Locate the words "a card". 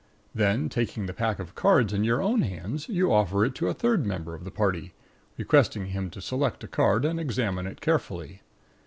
6.63-7.05